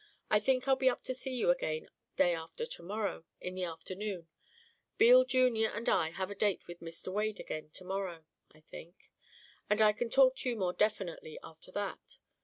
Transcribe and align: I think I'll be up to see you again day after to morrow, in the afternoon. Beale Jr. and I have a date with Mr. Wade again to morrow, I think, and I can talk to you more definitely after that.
I 0.31 0.39
think 0.39 0.67
I'll 0.67 0.75
be 0.75 0.89
up 0.89 1.03
to 1.03 1.13
see 1.13 1.35
you 1.35 1.51
again 1.51 1.87
day 2.15 2.33
after 2.33 2.65
to 2.65 2.81
morrow, 2.81 3.23
in 3.39 3.53
the 3.53 3.65
afternoon. 3.65 4.29
Beale 4.97 5.25
Jr. 5.25 5.67
and 5.75 5.87
I 5.87 6.09
have 6.09 6.31
a 6.31 6.33
date 6.33 6.65
with 6.65 6.79
Mr. 6.79 7.09
Wade 7.13 7.39
again 7.39 7.69
to 7.73 7.83
morrow, 7.83 8.23
I 8.51 8.61
think, 8.61 9.11
and 9.69 9.79
I 9.79 9.93
can 9.93 10.09
talk 10.09 10.37
to 10.37 10.49
you 10.49 10.55
more 10.55 10.73
definitely 10.73 11.37
after 11.43 11.71
that. 11.73 12.17